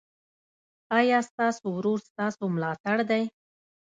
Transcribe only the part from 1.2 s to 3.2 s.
ستاسو ورور ستاسو ملاتړ